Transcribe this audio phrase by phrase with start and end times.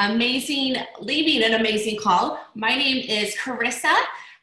[0.00, 2.40] amazing, leaving an amazing call.
[2.54, 3.94] My name is Carissa,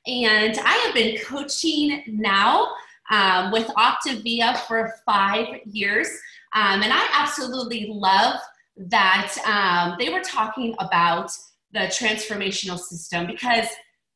[0.05, 2.67] and I have been coaching now
[3.09, 6.07] um, with Optavia for five years.
[6.53, 8.39] Um, and I absolutely love
[8.77, 11.31] that um, they were talking about
[11.73, 13.67] the transformational system because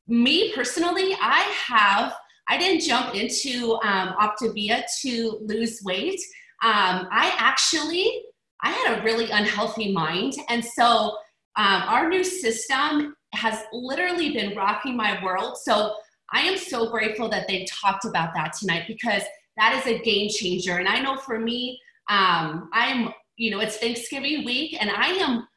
[0.07, 2.13] me personally, I have,
[2.49, 6.19] I didn't jump into um, Optavia to lose weight.
[6.63, 8.21] Um, I actually,
[8.61, 10.33] I had a really unhealthy mind.
[10.49, 11.17] And so
[11.57, 15.57] um, our new system has literally been rocking my world.
[15.57, 15.95] So
[16.31, 19.23] I am so grateful that they talked about that tonight because
[19.57, 20.77] that is a game changer.
[20.77, 21.79] And I know for me,
[22.09, 25.47] um, I'm, you know, it's Thanksgiving week and I am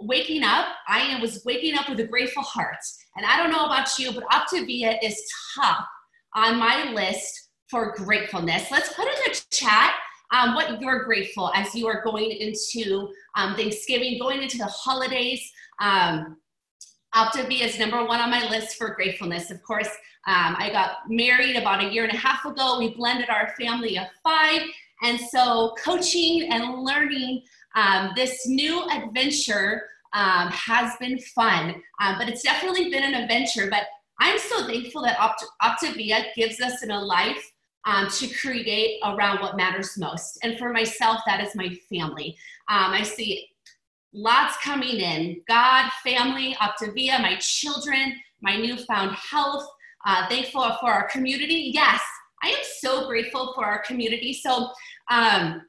[0.00, 0.66] waking up.
[0.86, 2.78] I was waking up with a grateful heart.
[3.16, 5.20] And I don't know about you, but Optavia is
[5.54, 5.88] top
[6.34, 8.70] on my list for gratefulness.
[8.70, 9.94] Let's put it in the chat
[10.30, 15.40] um, what you're grateful as you are going into um, Thanksgiving, going into the holidays.
[15.80, 16.36] Um,
[17.14, 19.50] Optavia is number one on my list for gratefulness.
[19.50, 19.88] Of course,
[20.26, 22.78] um, I got married about a year and a half ago.
[22.78, 24.62] We blended our family of five.
[25.02, 32.28] And so, coaching and learning um, this new adventure um, has been fun, um, but
[32.28, 33.68] it's definitely been an adventure.
[33.70, 33.84] But
[34.20, 37.52] I'm so thankful that Opt- Optavia gives us in a life
[37.86, 40.38] um, to create around what matters most.
[40.42, 42.36] And for myself, that is my family.
[42.68, 43.48] Um, I see
[44.12, 49.66] lots coming in God, family, Optavia, my children, my newfound health.
[50.06, 51.70] Uh, thankful for our community.
[51.74, 52.00] Yes,
[52.42, 54.32] I am so grateful for our community.
[54.32, 54.68] So
[55.10, 55.62] um,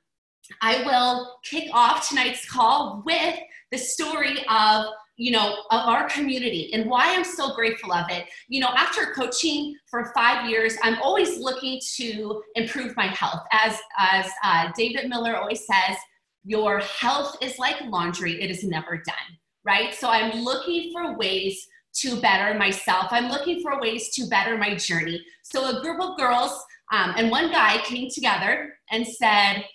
[0.61, 3.39] I will kick off tonight's call with
[3.71, 4.85] the story of
[5.20, 8.25] you know of our community and why i'm so grateful of it.
[8.48, 13.44] You know after coaching for five years i'm always looking to improve my health.
[13.52, 15.97] As as uh, david miller always says
[16.45, 19.30] your health is like laundry it is never done
[19.66, 19.94] right?
[19.94, 23.08] So i'm looking for ways to better myself.
[23.12, 25.23] I'm looking for ways to better my journey.
[25.44, 26.52] So a group of girls
[26.94, 29.66] um, and one guy came together and said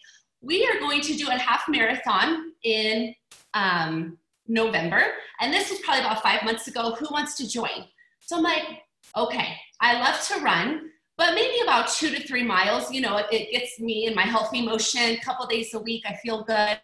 [0.41, 3.15] we are going to do a half marathon in
[3.55, 5.03] um, November.
[5.41, 6.95] And this was probably about five months ago.
[6.95, 7.85] Who wants to join?
[8.21, 8.65] So I'm like,
[9.17, 12.91] okay, I love to run, but maybe about two to three miles.
[12.93, 15.03] You know, it, it gets me in my healthy motion.
[15.03, 16.79] A couple days a week, I feel good.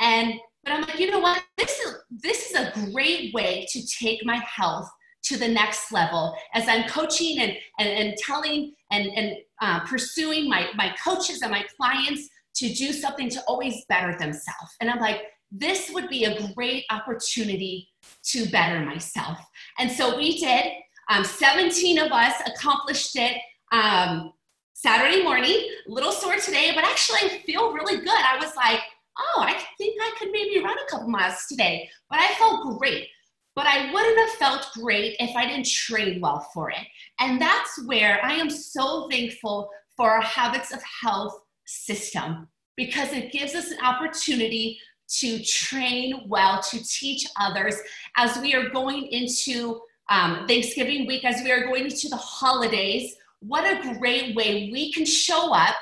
[0.00, 1.42] And but I'm like, you know what?
[1.58, 4.88] This is this is a great way to take my health
[5.24, 10.48] to the next level as I'm coaching and and, and telling and and uh, pursuing
[10.48, 14.76] my my coaches and my clients to do something to always better themselves.
[14.80, 15.22] And I'm like,
[15.56, 17.88] this would be a great opportunity
[18.24, 19.38] to better myself.
[19.78, 20.64] And so we did.
[21.08, 23.36] Um, 17 of us accomplished it
[23.70, 24.32] um,
[24.72, 25.68] Saturday morning.
[25.88, 28.08] A little sore today, but actually I feel really good.
[28.08, 28.80] I was like,
[29.16, 31.88] oh, I think I could maybe run a couple miles today.
[32.10, 33.06] But I felt great.
[33.54, 36.84] But I wouldn't have felt great if I didn't train well for it.
[37.20, 43.30] And that's where I am so thankful for our Habits of Health system because it
[43.30, 44.80] gives us an opportunity
[45.20, 47.76] to train well, to teach others
[48.16, 53.14] as we are going into um, Thanksgiving week, as we are going into the holidays.
[53.40, 55.74] What a great way we can show up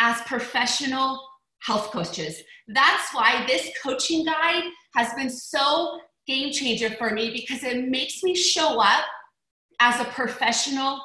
[0.00, 1.20] as professional
[1.60, 2.42] health coaches.
[2.68, 4.64] That's why this coaching guide
[4.94, 9.04] has been so game changer for me because it makes me show up
[9.80, 11.00] as a professional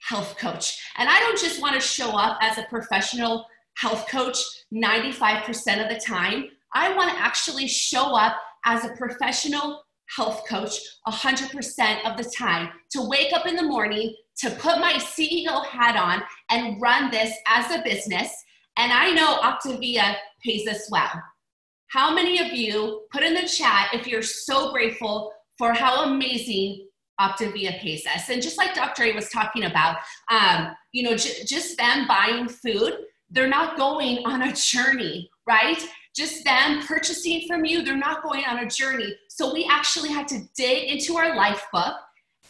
[0.00, 0.78] health coach.
[0.96, 3.46] And I don't just want to show up as a professional
[3.76, 4.38] health coach
[4.72, 5.48] 95%
[5.82, 6.48] of the time.
[6.74, 9.82] I want to actually show up as a professional
[10.14, 14.94] health coach 100% of the time to wake up in the morning, to put my
[14.94, 18.32] CEO hat on and run this as a business.
[18.76, 21.10] And I know Optavia pays us well.
[21.88, 26.86] How many of you put in the chat if you're so grateful for how amazing
[27.20, 28.28] Optavia pays us?
[28.30, 29.04] And just like Dr.
[29.04, 29.96] A was talking about,
[30.30, 32.94] um, you know, j- just them buying food,
[33.28, 35.84] they're not going on a journey, right?
[36.14, 39.14] Just them purchasing from you, they're not going on a journey.
[39.28, 41.94] So we actually had to dig into our life book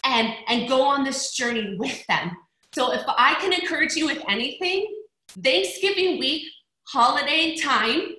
[0.05, 2.31] and, and go on this journey with them.
[2.73, 4.87] So if I can encourage you with anything,
[5.29, 6.45] Thanksgiving week,
[6.89, 8.15] holiday time,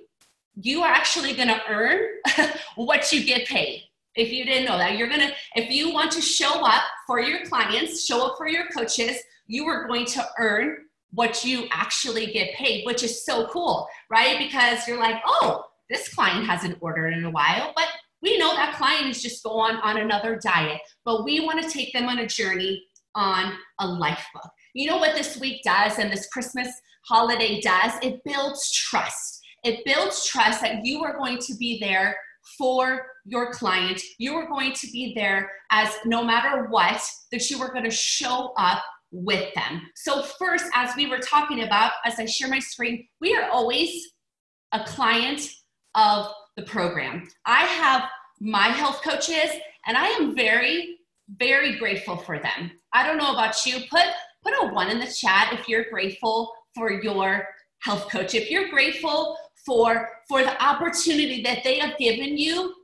[0.54, 2.00] you are actually gonna earn
[2.76, 3.82] what you get paid.
[4.14, 7.46] If you didn't know that, you're gonna, if you want to show up for your
[7.46, 9.16] clients, show up for your coaches,
[9.46, 10.76] you are going to earn
[11.12, 14.38] what you actually get paid, which is so cool, right?
[14.38, 17.88] Because you're like, oh, this client hasn't ordered in a while, but
[18.22, 21.92] we know that client is just going on another diet, but we want to take
[21.92, 22.82] them on a journey
[23.14, 24.48] on a life book.
[24.74, 26.68] You know what this week does and this Christmas
[27.06, 27.92] holiday does?
[28.02, 29.40] It builds trust.
[29.64, 32.16] It builds trust that you are going to be there
[32.58, 34.00] for your client.
[34.18, 37.90] You were going to be there as no matter what, that you were going to
[37.90, 38.82] show up
[39.12, 39.82] with them.
[39.94, 44.12] So, first, as we were talking about, as I share my screen, we are always
[44.72, 45.48] a client
[45.94, 47.28] of the program.
[47.46, 48.04] I have
[48.40, 49.50] my health coaches,
[49.86, 50.96] and I am very,
[51.38, 52.72] very grateful for them.
[52.92, 53.80] I don't know about you.
[53.90, 54.04] Put
[54.42, 57.46] put a one in the chat if you're grateful for your
[57.82, 58.34] health coach.
[58.34, 62.74] If you're grateful for for the opportunity that they have given you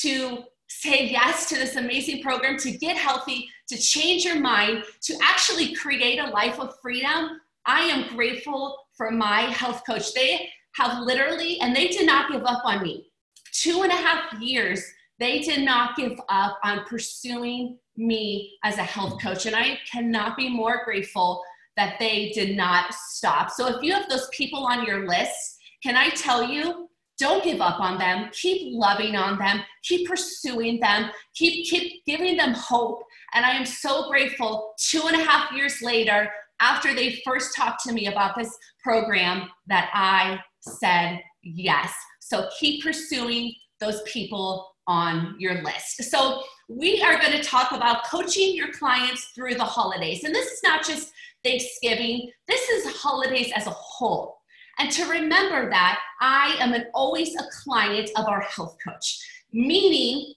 [0.00, 5.16] to say yes to this amazing program, to get healthy, to change your mind, to
[5.22, 7.40] actually create a life of freedom.
[7.66, 10.12] I am grateful for my health coach.
[10.14, 13.10] They have literally, and they did not give up on me.
[13.52, 14.84] Two and a half years,
[15.18, 19.46] they did not give up on pursuing me as a health coach.
[19.46, 21.42] And I cannot be more grateful
[21.76, 23.50] that they did not stop.
[23.50, 26.88] So if you have those people on your list, can I tell you,
[27.18, 28.30] don't give up on them.
[28.32, 29.62] Keep loving on them.
[29.82, 31.10] Keep pursuing them.
[31.34, 33.02] Keep, keep giving them hope.
[33.34, 36.28] And I am so grateful two and a half years later,
[36.60, 41.92] after they first talked to me about this program, that I said yes.
[42.20, 46.02] So keep pursuing those people on your list.
[46.04, 50.24] So we are going to talk about coaching your clients through the holidays.
[50.24, 51.12] And this is not just
[51.42, 54.38] Thanksgiving, this is holidays as a whole.
[54.78, 59.20] And to remember that I am an, always a client of our health coach,
[59.52, 60.32] meaning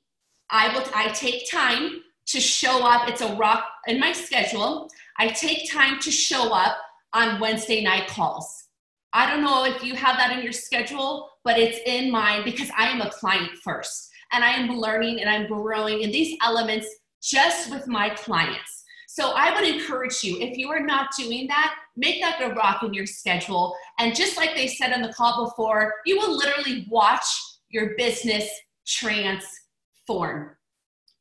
[0.49, 3.07] I will I take time to show up.
[3.07, 4.89] It's a rock in my schedule.
[5.17, 6.77] I take time to show up
[7.13, 8.65] on Wednesday night calls.
[9.13, 12.69] I don't know if you have that in your schedule, but it's in mine because
[12.77, 16.87] I am a client first and I am learning and I'm growing in these elements
[17.23, 18.83] just with my clients.
[19.17, 22.83] So I would encourage you, if you are not doing that, make that a rock
[22.83, 23.75] in your schedule.
[23.97, 27.25] And just like they said on the call before, you will literally watch
[27.69, 28.47] your business
[28.85, 30.51] transform.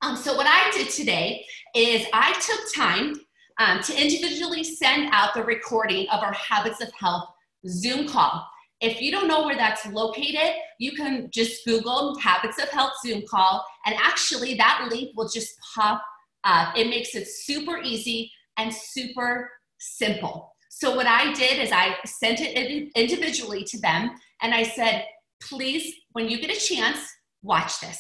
[0.03, 1.43] Um, so what I did today
[1.75, 3.15] is I took time
[3.59, 7.31] um, to individually send out the recording of our Habits of Health
[7.67, 8.47] Zoom call.
[8.83, 13.23] If you don't know where that's located, you can just Google Habits of Health Zoom
[13.27, 16.03] call, and actually that link will just pop
[16.47, 20.55] uh, it makes it super easy and super simple.
[20.71, 24.13] So what I did is I sent it individually to them
[24.43, 25.05] and I said,
[25.43, 26.99] please, when you get a chance,
[27.43, 27.99] watch this.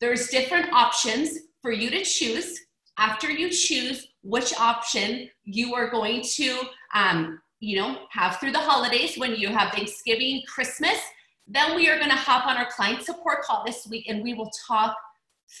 [0.00, 1.30] There's different options
[1.62, 2.58] for you to choose.
[2.98, 6.58] After you choose which option you are going to,
[6.94, 10.98] um, you know, have through the holidays when you have Thanksgiving, Christmas,
[11.46, 14.34] then we are going to hop on our client support call this week and we
[14.34, 14.94] will talk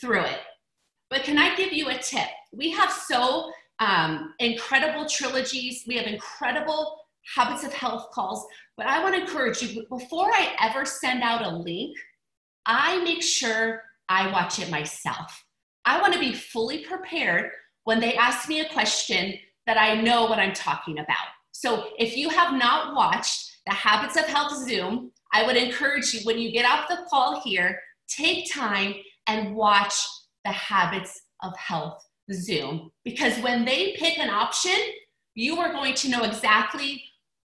[0.00, 0.40] through it.
[1.10, 2.28] But can I give you a tip?
[2.52, 3.50] We have so
[3.80, 6.98] um, incredible trilogies, we have incredible
[7.34, 8.46] habits of health calls,
[8.76, 11.96] but I want to encourage you before I ever send out a link,
[12.66, 15.44] I make sure I watch it myself.
[15.84, 17.50] I want to be fully prepared
[17.84, 19.34] when they ask me a question
[19.66, 21.16] that I know what I'm talking about.
[21.52, 26.20] So if you have not watched the Habits of Health Zoom, I would encourage you
[26.24, 28.94] when you get off the call here, take time
[29.26, 29.94] and watch
[30.44, 32.02] the habits of health
[32.32, 32.90] Zoom.
[33.04, 34.76] Because when they pick an option,
[35.34, 37.02] you are going to know exactly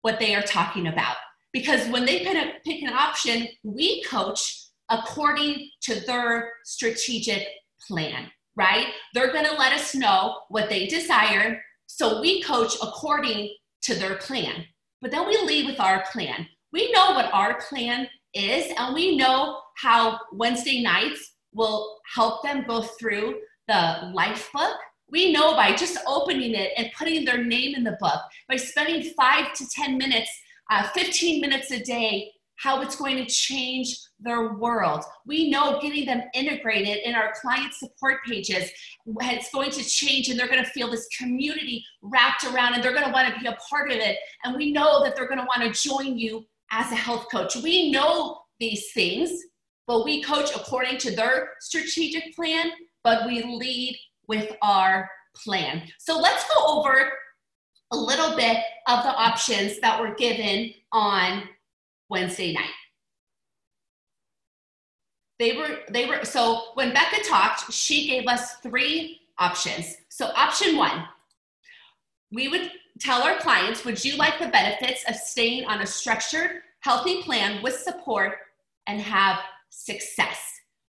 [0.02, 1.16] what they are talking about.
[1.54, 7.46] Because when they pick, an option, we coach according to their strategic
[7.88, 8.88] plan, right?
[9.14, 11.62] They're going to let us know what they desire.
[11.88, 13.54] So we coach according
[13.84, 14.66] to their plan.
[15.02, 16.48] But then we lead with our plan.
[16.72, 22.66] We know what our plan is, and we know how Wednesday nights will help them
[22.68, 24.78] go through the life book.
[25.10, 29.14] We know by just opening it and putting their name in the book, by spending
[29.14, 30.30] five to 10 minutes,
[30.70, 32.32] uh, 15 minutes a day,
[32.62, 35.04] how it's going to change their world.
[35.26, 38.70] We know getting them integrated in our client support pages,
[39.06, 42.94] it's going to change and they're going to feel this community wrapped around and they're
[42.94, 44.18] going to want to be a part of it.
[44.44, 47.56] And we know that they're going to want to join you as a health coach.
[47.56, 49.32] We know these things
[49.88, 52.72] but we coach according to their strategic plan,
[53.04, 53.98] but we lead
[54.28, 55.84] with our plan.
[56.00, 57.12] So let's go over
[57.92, 58.58] a little bit
[58.88, 61.44] of the options that were given on
[62.10, 62.70] Wednesday night.
[65.40, 69.98] They were, they were, so when Becca talked, she gave us three options.
[70.10, 71.04] So option one,
[72.32, 76.62] we would tell our clients, would you like the benefits of staying on a structured,
[76.82, 78.38] healthy plan with support
[78.88, 79.40] and have
[79.72, 80.40] success.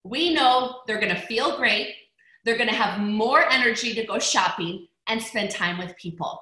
[0.02, 1.94] We know they're going to feel great,
[2.44, 6.40] they're going to have more energy to go shopping and spend time with people.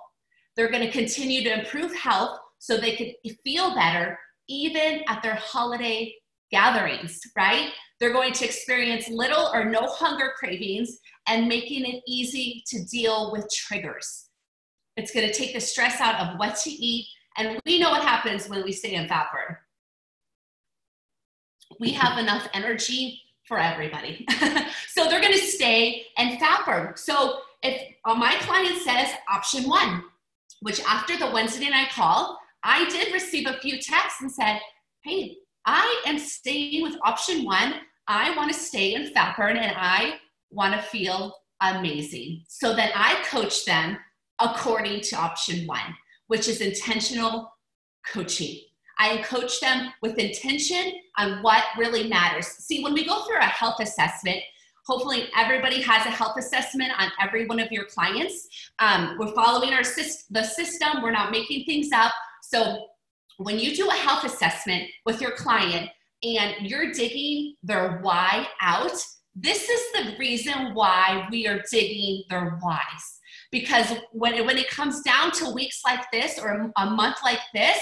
[0.57, 3.13] They're going to continue to improve health so they can
[3.45, 4.19] feel better
[4.49, 6.15] even at their holiday
[6.51, 7.71] gatherings, right?
[8.01, 13.33] They're going to experience little or no hunger cravings and making it easy to deal
[13.33, 14.29] with triggers.
[14.97, 17.07] It's going to take the stress out of what to eat.
[17.37, 19.57] And we know what happens when we stay in fat burn.
[21.81, 24.27] We have enough energy for everybody.
[24.89, 26.93] so they're going to stay and fat burn.
[26.97, 30.05] So if uh, my client says option one,
[30.61, 34.61] which after the Wednesday night call, I did receive a few texts and said,
[35.05, 37.75] hey, I am staying with option one.
[38.07, 40.17] I want to stay in fat burn and I
[40.51, 42.45] want to feel amazing.
[42.49, 43.99] So then I coach them
[44.41, 45.95] according to option one,
[46.29, 47.53] which is intentional
[48.07, 48.61] coaching.
[48.99, 52.47] I coach them with intention on what really matters.
[52.47, 54.41] See, when we go through a health assessment,
[54.87, 58.49] hopefully everybody has a health assessment on every one of your clients.
[58.79, 61.03] Um, we're following our the system.
[61.03, 62.13] We're not making things up.
[62.43, 62.87] So
[63.37, 65.91] when you do a health assessment with your client
[66.23, 68.99] and you're digging their why out,
[69.37, 73.21] this is the reason why we are digging their whys.
[73.53, 77.39] Because when it, when it comes down to weeks like this or a month like
[77.55, 77.79] this,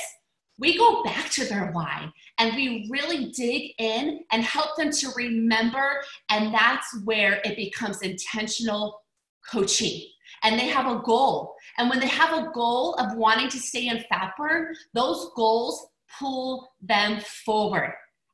[0.58, 5.08] we go back to their why and we really dig in and help them to
[5.16, 6.02] remember.
[6.30, 9.02] And that's where it becomes intentional
[9.50, 10.02] coaching.
[10.42, 11.54] And they have a goal.
[11.78, 15.88] And when they have a goal of wanting to stay in fat burn, those goals
[16.18, 17.92] pull them forward.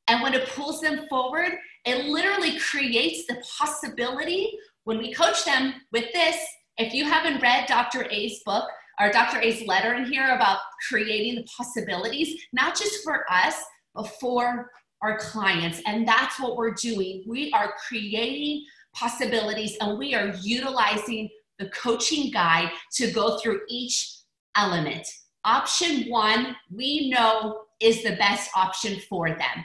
[0.08, 1.52] And when it pulls them forward,
[1.84, 4.52] it literally creates the possibility
[4.84, 6.36] when we coach them with this.
[6.76, 8.06] If you haven't read Dr.
[8.10, 8.68] A's book,
[9.02, 9.40] or Dr.
[9.40, 13.56] A's letter in here about creating the possibilities, not just for us,
[13.94, 14.70] but for
[15.02, 15.82] our clients.
[15.86, 17.24] And that's what we're doing.
[17.26, 21.28] We are creating possibilities and we are utilizing
[21.58, 24.18] the coaching guide to go through each
[24.56, 25.08] element.
[25.44, 29.64] Option one, we know is the best option for them.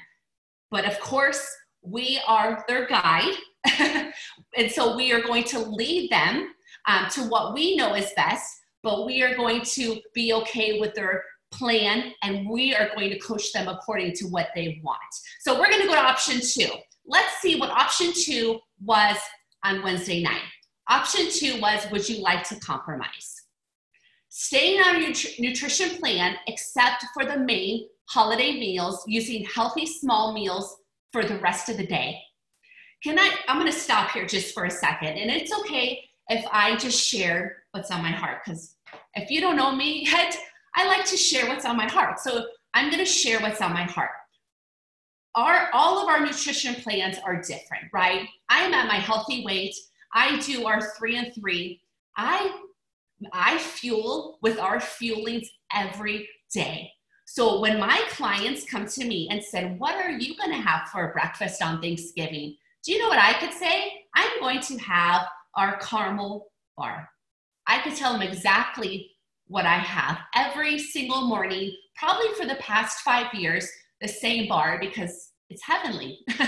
[0.72, 1.48] But of course,
[1.84, 3.36] we are their guide.
[4.58, 6.50] and so we are going to lead them
[6.88, 8.48] um, to what we know is best
[8.88, 13.20] but we are going to be okay with their plan and we are going to
[13.20, 14.98] coach them according to what they want.
[15.42, 16.70] So we're going to go to option two.
[17.06, 19.18] Let's see what option two was
[19.66, 20.42] on Wednesday night.
[20.90, 23.42] Option two was Would you like to compromise?
[24.30, 30.78] Staying on your nutrition plan except for the main holiday meals using healthy small meals
[31.12, 32.22] for the rest of the day.
[33.04, 33.36] Can I?
[33.50, 37.06] I'm going to stop here just for a second, and it's okay if I just
[37.06, 38.77] share what's on my heart because
[39.16, 40.38] if you don't know me yet,
[40.76, 42.20] I like to share what's on my heart.
[42.20, 44.12] So I'm going to share what's on my heart.
[45.36, 48.28] Our, all of our nutrition plans are different, right?
[48.50, 49.76] I am at my healthy weight.
[50.14, 51.82] I do our three and three.
[52.16, 52.60] I,
[53.34, 56.92] I fuel with our fuelings every day.
[57.26, 60.88] So when my clients come to me and said, What are you going to have
[60.90, 62.56] for breakfast on Thanksgiving?
[62.84, 63.92] Do you know what I could say?
[64.16, 67.10] I'm going to have our caramel bar.
[67.68, 69.12] I could tell them exactly
[69.48, 73.70] what I have every single morning, probably for the past five years,
[74.02, 76.20] the same bar because it's heavenly.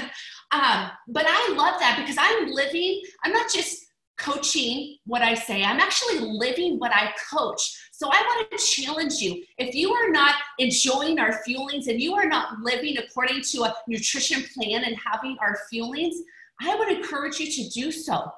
[0.51, 3.85] um, but I love that because I'm living, I'm not just
[4.17, 7.77] coaching what I say, I'm actually living what I coach.
[7.93, 9.43] So I want to challenge you.
[9.57, 13.75] If you are not enjoying our fuelings and you are not living according to a
[13.88, 16.15] nutrition plan and having our fuelings,
[16.61, 18.29] I would encourage you to do so.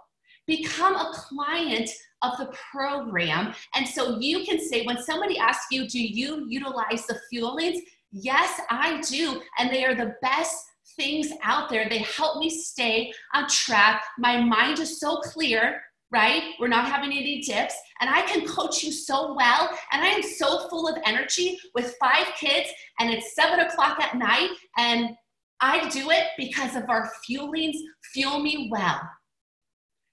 [0.45, 1.89] Become a client
[2.21, 3.53] of the program.
[3.75, 7.79] And so you can say, when somebody asks you, do you utilize the fuelings?
[8.11, 9.41] Yes, I do.
[9.57, 10.55] And they are the best
[10.95, 11.87] things out there.
[11.89, 14.03] They help me stay on track.
[14.19, 16.43] My mind is so clear, right?
[16.59, 17.75] We're not having any dips.
[18.01, 19.69] And I can coach you so well.
[19.91, 24.17] And I am so full of energy with five kids, and it's seven o'clock at
[24.17, 24.49] night.
[24.77, 25.11] And
[25.61, 27.77] I do it because of our fuelings
[28.13, 28.99] fuel me well.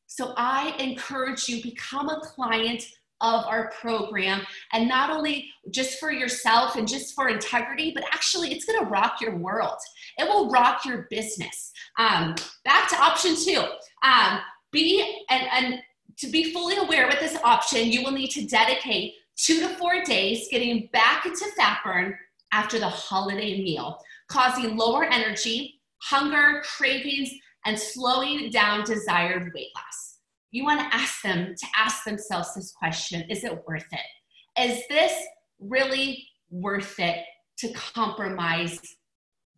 [0.08, 2.84] So I encourage you become a client
[3.20, 4.42] of our program.
[4.72, 9.20] And not only just for yourself and just for integrity but actually it's to rock
[9.20, 9.78] your world.
[10.18, 11.72] It will rock your business.
[11.98, 12.34] Um,
[12.64, 13.64] back to option two.
[14.02, 14.40] Um,
[14.72, 15.80] be and, and
[16.18, 20.02] to be fully aware with this option you will need to dedicate two to four
[20.04, 22.14] days getting back into fat burn
[22.52, 23.98] after the holiday meal
[24.28, 27.30] causing lower energy hunger cravings
[27.66, 30.18] and slowing down desired weight loss.
[30.50, 34.62] You want to ask them to ask themselves this question Is it worth it?
[34.62, 35.12] Is this
[35.60, 37.24] really worth it
[37.58, 38.80] to compromise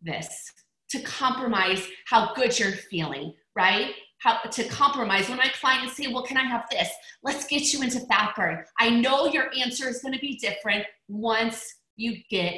[0.01, 0.51] this?
[0.89, 3.93] To compromise how good you're feeling, right?
[4.19, 6.89] How, to compromise when my clients say, Well, can I have this?
[7.23, 8.63] Let's get you into fat burn.
[8.79, 11.63] I know your answer is going to be different once
[11.95, 12.55] you get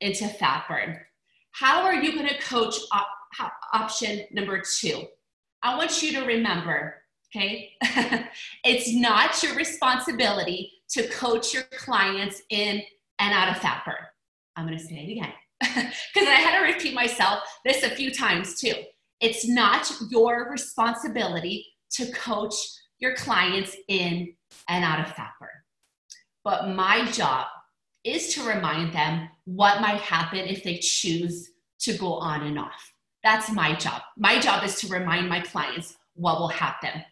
[0.00, 0.98] into fat burn.
[1.52, 2.76] How are you going to coach
[3.72, 5.04] option number two?
[5.62, 6.96] I want you to remember,
[7.34, 7.72] okay,
[8.64, 12.82] it's not your responsibility to coach your clients in
[13.18, 13.94] and out of burn.
[14.56, 18.12] I'm going to say it again because I had to repeat myself this a few
[18.12, 18.74] times too.
[19.20, 22.54] It's not your responsibility to coach
[22.98, 24.34] your clients in
[24.68, 25.48] and out of burn.
[26.44, 27.46] But my job
[28.04, 31.50] is to remind them what might happen if they choose
[31.80, 32.92] to go on and off.
[33.24, 34.02] That's my job.
[34.18, 37.02] My job is to remind my clients what will happen.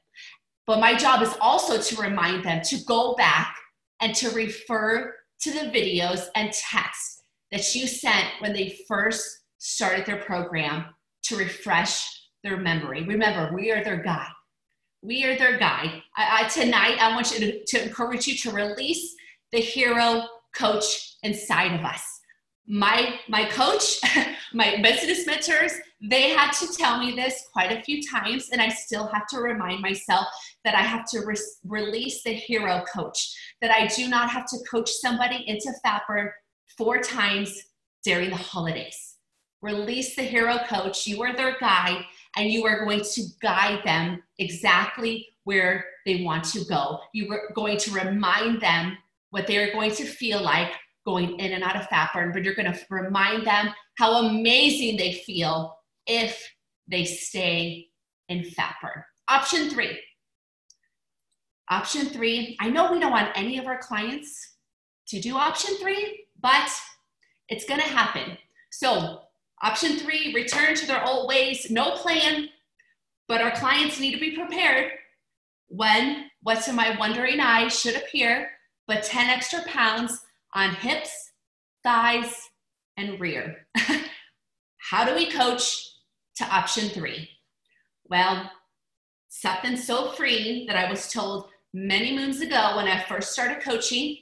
[0.66, 3.56] But my job is also to remind them to go back
[4.00, 9.26] and to refer to the videos and texts that you sent when they first
[9.58, 10.84] started their program
[11.24, 12.06] to refresh
[12.44, 13.04] their memory.
[13.04, 14.30] Remember, we are their guide.
[15.02, 16.02] We are their guide.
[16.16, 19.14] I, I, tonight, I want you to, to encourage you to release
[19.50, 22.02] the hero coach inside of us.
[22.66, 24.00] My, my coach,
[24.52, 28.68] my business mentors, they had to tell me this quite a few times, and I
[28.68, 30.26] still have to remind myself
[30.64, 34.58] that I have to re- release the hero coach, that I do not have to
[34.70, 36.30] coach somebody into fat burn
[36.76, 37.62] four times
[38.04, 39.16] during the holidays.
[39.60, 41.06] Release the hero coach.
[41.06, 42.04] You are their guide,
[42.36, 47.00] and you are going to guide them exactly where they want to go.
[47.12, 48.98] You are going to remind them
[49.30, 50.72] what they're going to feel like
[51.04, 53.68] going in and out of fat burn, but you're going to remind them
[53.98, 56.48] how amazing they feel if
[56.88, 57.88] they stay
[58.28, 59.02] in fat burn.
[59.28, 59.98] Option three.
[61.70, 64.56] Option three, I know we don't want any of our clients
[65.08, 66.70] to do option three, but
[67.48, 68.36] it's going to happen.
[68.70, 69.20] So,
[69.62, 72.48] option three, return to their old ways, no plan,
[73.28, 74.92] but our clients need to be prepared
[75.68, 78.50] when what's in my wondering eye should appear,
[78.86, 80.20] but 10 extra pounds
[80.54, 81.32] on hips,
[81.82, 82.34] thighs,
[82.96, 83.66] and rear.
[84.90, 85.74] How do we coach
[86.36, 87.28] to option three?
[88.08, 88.50] Well,
[89.28, 94.18] something so freeing that I was told many moons ago when I first started coaching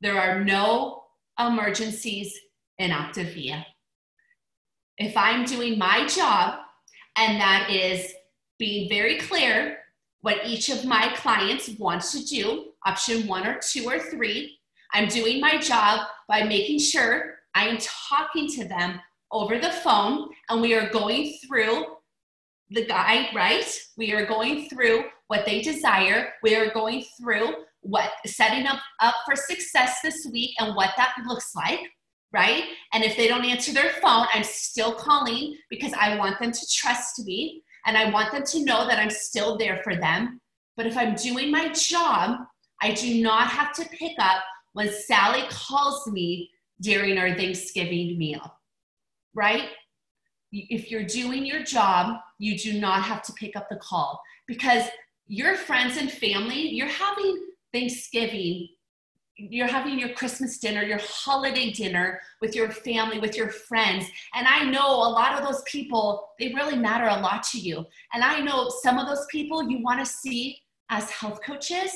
[0.00, 1.04] there are no
[1.38, 2.38] emergencies
[2.78, 3.64] in Optavia.
[4.98, 6.58] If I'm doing my job,
[7.16, 8.12] and that is
[8.58, 9.78] being very clear
[10.20, 14.58] what each of my clients wants to do, option one or two or three,
[14.94, 19.00] I'm doing my job by making sure I am talking to them
[19.32, 21.84] over the phone and we are going through
[22.70, 23.66] the guide, right?
[23.96, 26.32] We are going through what they desire.
[26.42, 31.14] We are going through what setting up up for success this week and what that
[31.26, 31.80] looks like,
[32.32, 32.64] right?
[32.92, 36.66] And if they don't answer their phone, I'm still calling because I want them to
[36.72, 40.40] trust me and I want them to know that I'm still there for them.
[40.76, 42.38] But if I'm doing my job,
[42.80, 44.42] I do not have to pick up
[44.74, 48.54] when Sally calls me during our Thanksgiving meal,
[49.32, 49.70] right?
[50.52, 54.84] If you're doing your job, you do not have to pick up the call because
[55.26, 58.68] your friends and family, you're having Thanksgiving,
[59.36, 64.06] you're having your Christmas dinner, your holiday dinner with your family, with your friends.
[64.34, 67.86] And I know a lot of those people, they really matter a lot to you.
[68.12, 70.58] And I know some of those people you want to see
[70.90, 71.90] as health coaches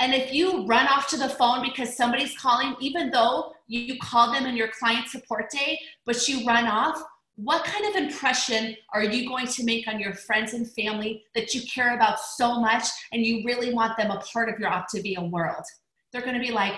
[0.00, 4.32] and if you run off to the phone because somebody's calling, even though you call
[4.32, 7.02] them in your client support day, but you run off,
[7.34, 11.54] what kind of impression are you going to make on your friends and family that
[11.54, 15.28] you care about so much and you really want them a part of your Optavia
[15.30, 15.64] world?
[16.12, 16.74] They're going to be like,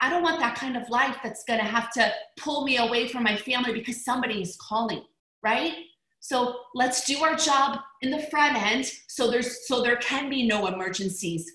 [0.00, 3.08] I don't want that kind of life that's going to have to pull me away
[3.08, 5.02] from my family because somebody is calling,
[5.42, 5.74] right?
[6.20, 10.46] So let's do our job in the front end so there's so there can be
[10.46, 11.50] no emergencies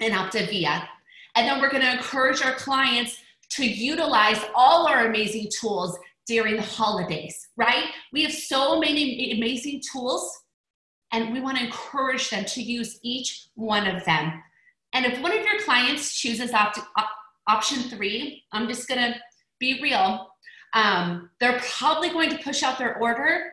[0.00, 0.86] in Optavia.
[1.34, 3.16] And then we're going to encourage our clients
[3.50, 7.86] to utilize all our amazing tools during the holidays, right?
[8.12, 10.30] We have so many amazing tools,
[11.12, 14.42] and we want to encourage them to use each one of them.
[14.94, 17.10] And if one of your clients chooses opt- op-
[17.48, 19.18] option three, I'm just going to
[19.58, 20.28] be real.
[20.74, 23.52] Um, they're probably going to push out their order.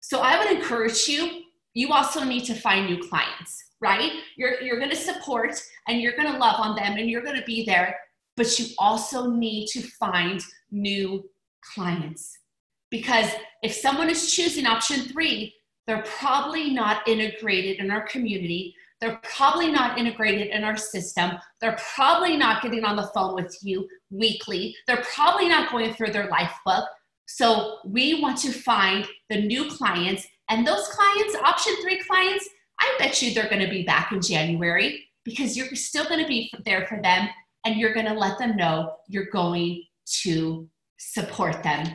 [0.00, 1.42] So I would encourage you,
[1.74, 4.12] you also need to find new clients right?
[4.36, 7.38] You're, you're going to support and you're going to love on them and you're going
[7.38, 7.98] to be there,
[8.36, 10.40] but you also need to find
[10.70, 11.28] new
[11.74, 12.38] clients.
[12.90, 13.30] Because
[13.62, 15.54] if someone is choosing option three,
[15.86, 18.74] they're probably not integrated in our community.
[19.00, 21.32] They're probably not integrated in our system.
[21.60, 24.76] They're probably not getting on the phone with you weekly.
[24.86, 26.84] They're probably not going through their life book.
[27.26, 30.26] So we want to find the new clients.
[30.48, 32.48] And those clients, option three clients,
[32.80, 36.28] I bet you they're going to be back in January because you're still going to
[36.28, 37.28] be there for them
[37.64, 39.84] and you're going to let them know you're going
[40.22, 41.86] to support them.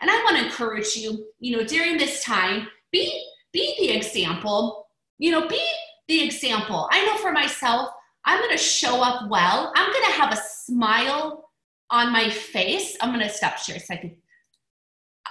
[0.00, 4.86] And I want to encourage you, you know, during this time, be be the example.
[5.18, 5.60] You know, be
[6.06, 6.88] the example.
[6.92, 7.90] I know for myself,
[8.24, 9.72] I'm going to show up well.
[9.74, 11.50] I'm going to have a smile
[11.90, 12.96] on my face.
[13.00, 14.16] I'm going to stop a second.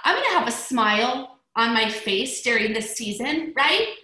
[0.04, 3.94] I'm going to have a smile on my face during this season, right?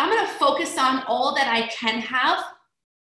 [0.00, 2.42] I'm going to focus on all that I can have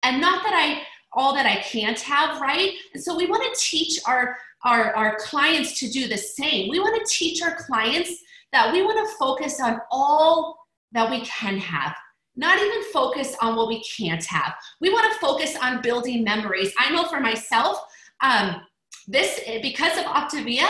[0.02, 0.82] and not that I
[1.14, 2.72] all that I can't have, right?
[2.94, 6.70] And so we want to teach our our, our clients to do the same.
[6.70, 8.12] We want to teach our clients
[8.52, 10.58] that we want to focus on all
[10.94, 11.96] that we can have,
[12.36, 14.56] not even focus on what we can't have.
[14.82, 16.74] We want to focus on building memories.
[16.80, 17.80] I know for myself,
[18.22, 18.62] um,
[19.08, 20.68] this because of Optavia,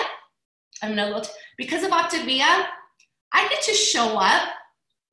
[0.83, 1.25] I'm gonna look
[1.57, 2.65] because of Optavia,
[3.31, 4.49] I get to show up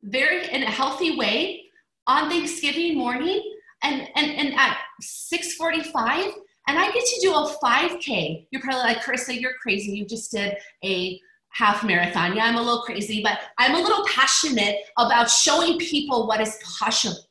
[0.04, 1.64] very in a healthy way
[2.06, 3.42] on Thanksgiving morning
[3.82, 6.32] and and, and at 645
[6.66, 8.46] and I get to do a 5K.
[8.50, 9.92] You're probably like, Carissa, you're crazy.
[9.92, 11.20] You just did a
[11.54, 12.34] half marathon.
[12.34, 16.58] Yeah, I'm a little crazy, but I'm a little passionate about showing people what is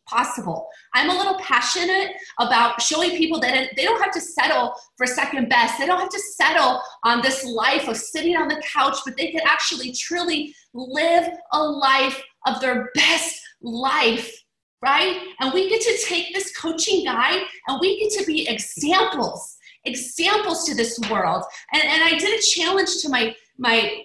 [0.08, 0.68] possible.
[0.94, 5.50] I'm a little passionate about showing people that they don't have to settle for second
[5.50, 5.78] best.
[5.78, 9.32] They don't have to settle on this life of sitting on the couch, but they
[9.32, 14.44] can actually truly live a life of their best life
[14.84, 15.18] right?
[15.40, 20.66] And we get to take this coaching guide and we get to be examples, examples
[20.66, 21.44] to this world.
[21.74, 24.04] And, and I did a challenge to my my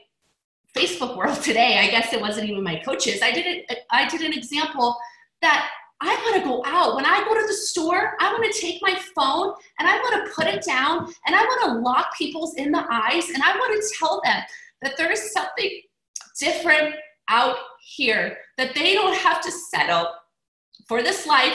[0.76, 1.78] Facebook world today.
[1.78, 3.20] I guess it wasn't even my coaches.
[3.22, 3.78] I did it.
[3.90, 4.96] I did an example
[5.42, 5.68] that
[6.00, 6.94] I want to go out.
[6.94, 10.24] When I go to the store, I want to take my phone and I want
[10.24, 13.56] to put it down and I want to lock people's in the eyes and I
[13.56, 14.42] want to tell them
[14.82, 15.80] that there is something
[16.38, 16.94] different
[17.28, 17.56] out
[17.96, 20.08] here, that they don't have to settle
[20.86, 21.54] for this life,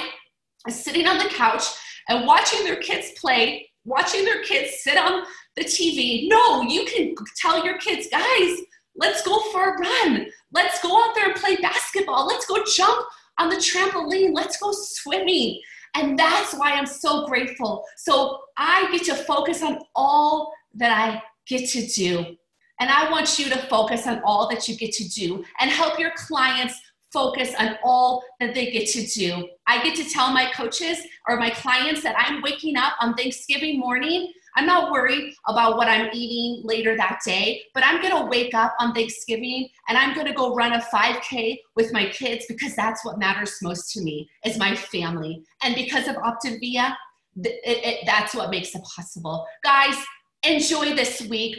[0.69, 1.63] sitting on the couch
[2.09, 5.23] and watching their kids play, watching their kids sit on
[5.55, 6.27] the TV.
[6.27, 8.59] No, you can tell your kids, guys,
[8.95, 10.27] Let's go for a run.
[10.51, 12.27] Let's go out there and play basketball.
[12.27, 13.05] Let's go jump
[13.39, 14.33] on the trampoline.
[14.33, 15.59] Let's go swimming.
[15.95, 17.83] And that's why I'm so grateful.
[17.97, 22.35] So I get to focus on all that I get to do.
[22.83, 25.97] And I want you to focus on all that you get to do and help
[25.97, 26.77] your clients
[27.13, 29.47] focus on all that they get to do.
[29.67, 30.97] I get to tell my coaches
[31.29, 35.87] or my clients that I'm waking up on Thanksgiving morning I'm not worried about what
[35.87, 40.33] I'm eating later that day, but I'm gonna wake up on Thanksgiving and I'm gonna
[40.33, 44.59] go run a 5K with my kids because that's what matters most to me is
[44.59, 45.43] my family.
[45.63, 46.95] And because of Optavia,
[47.43, 49.45] it, it, that's what makes it possible.
[49.63, 49.95] Guys,
[50.43, 51.57] enjoy this week.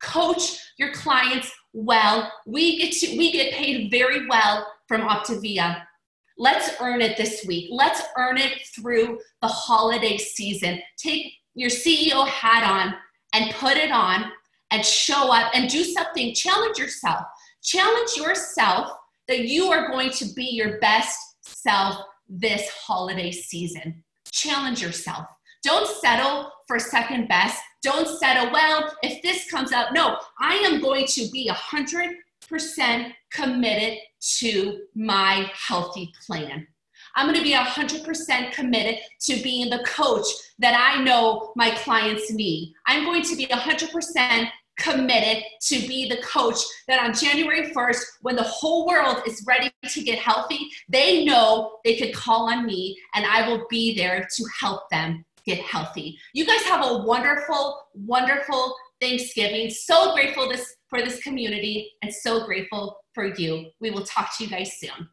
[0.00, 2.30] Coach your clients well.
[2.46, 5.82] We get to we get paid very well from Optavia.
[6.38, 7.68] Let's earn it this week.
[7.70, 10.80] Let's earn it through the holiday season.
[10.98, 12.94] Take your CEO hat on
[13.32, 14.30] and put it on
[14.70, 16.34] and show up and do something.
[16.34, 17.24] Challenge yourself.
[17.62, 18.92] Challenge yourself
[19.28, 21.96] that you are going to be your best self
[22.28, 24.02] this holiday season.
[24.30, 25.26] Challenge yourself.
[25.62, 27.60] Don't settle for second best.
[27.86, 29.92] Don't settle, well, if this comes up.
[29.92, 33.98] No, I am going to be 100% committed
[34.38, 36.66] to my healthy plan.
[37.14, 40.26] I'm going to be 100% committed to being the coach
[40.58, 42.74] that I know my clients need.
[42.88, 48.34] I'm going to be 100% committed to be the coach that on January 1st, when
[48.34, 52.98] the whole world is ready to get healthy, they know they could call on me
[53.14, 56.18] and I will be there to help them get healthy.
[56.34, 59.70] You guys have a wonderful, wonderful Thanksgiving.
[59.70, 63.66] So grateful this for this community and so grateful for you.
[63.80, 65.08] We will talk to you guys soon.